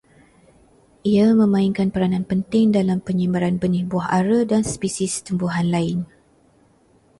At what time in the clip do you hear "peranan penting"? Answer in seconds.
1.93-2.65